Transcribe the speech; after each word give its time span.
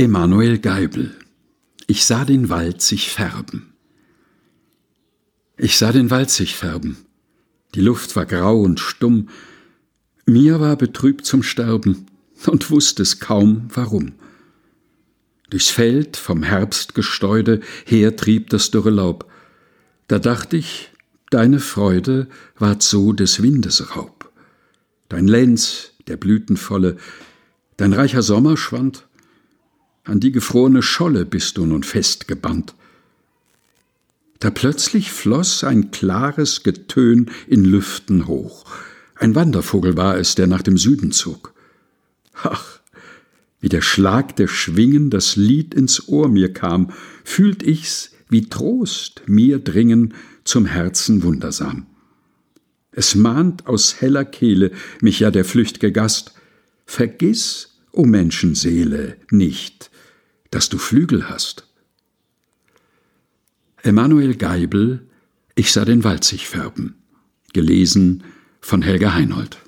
Emanuel 0.00 0.60
Geibel 0.60 1.10
Ich 1.88 2.04
sah 2.04 2.24
den 2.24 2.50
Wald 2.50 2.82
sich 2.82 3.10
färben. 3.10 3.72
Ich 5.56 5.76
sah 5.76 5.90
den 5.90 6.08
Wald 6.12 6.30
sich 6.30 6.54
färben. 6.54 6.98
Die 7.74 7.80
Luft 7.80 8.14
war 8.14 8.24
grau 8.24 8.60
und 8.60 8.78
stumm. 8.78 9.28
Mir 10.24 10.60
war 10.60 10.76
betrübt 10.76 11.26
zum 11.26 11.42
Sterben 11.42 12.06
und 12.46 12.70
wusste 12.70 13.02
es 13.02 13.18
kaum 13.18 13.66
warum. 13.74 14.12
Durchs 15.50 15.70
Feld 15.70 16.16
vom 16.16 16.44
Herbstgesteude 16.44 17.60
her 17.84 18.14
trieb 18.14 18.50
das 18.50 18.70
dürre 18.70 18.90
Laub. 18.90 19.28
Da 20.06 20.20
dacht 20.20 20.54
ich, 20.54 20.92
deine 21.30 21.58
Freude 21.58 22.28
ward 22.56 22.84
so 22.84 23.12
des 23.12 23.42
Windes 23.42 23.96
Raub. 23.96 24.30
Dein 25.08 25.26
Lenz, 25.26 25.90
der 26.06 26.16
blütenvolle, 26.16 26.98
dein 27.76 27.92
reicher 27.92 28.22
Sommer 28.22 28.56
schwand, 28.56 29.07
an 30.08 30.20
die 30.20 30.32
gefrorene 30.32 30.82
Scholle 30.82 31.24
bist 31.26 31.58
du 31.58 31.66
nun 31.66 31.82
festgebannt. 31.82 32.74
Da 34.40 34.50
plötzlich 34.50 35.12
floss 35.12 35.64
ein 35.64 35.90
klares 35.90 36.62
Getön 36.62 37.30
in 37.46 37.64
Lüften 37.64 38.26
hoch. 38.26 38.64
Ein 39.16 39.34
Wandervogel 39.34 39.96
war 39.96 40.16
es, 40.16 40.34
der 40.34 40.46
nach 40.46 40.62
dem 40.62 40.78
Süden 40.78 41.12
zog. 41.12 41.52
Ach, 42.42 42.78
wie 43.60 43.68
der 43.68 43.82
Schlag 43.82 44.36
der 44.36 44.46
Schwingen 44.46 45.10
das 45.10 45.36
Lied 45.36 45.74
ins 45.74 46.08
Ohr 46.08 46.28
mir 46.28 46.52
kam, 46.52 46.92
fühlt 47.24 47.62
ich's, 47.62 48.12
wie 48.28 48.48
Trost 48.48 49.22
mir 49.26 49.58
dringen 49.58 50.14
zum 50.44 50.66
Herzen 50.66 51.22
wundersam. 51.22 51.86
Es 52.92 53.14
mahnt 53.14 53.66
aus 53.66 54.00
heller 54.00 54.24
Kehle 54.24 54.70
mich 55.00 55.20
ja 55.20 55.30
der 55.30 55.44
flücht'ge 55.44 55.90
Gast, 55.90 56.32
vergiss, 56.86 57.78
o 57.92 58.04
Menschenseele, 58.04 59.16
nicht, 59.30 59.90
dass 60.50 60.68
du 60.68 60.78
Flügel 60.78 61.28
hast. 61.28 61.66
Emanuel 63.82 64.34
Geibel 64.34 65.06
Ich 65.54 65.72
sah 65.72 65.84
den 65.84 66.04
Wald 66.04 66.24
sich 66.24 66.46
färben. 66.46 66.96
Gelesen 67.52 68.24
von 68.60 68.82
Helga 68.82 69.14
Heinold. 69.14 69.58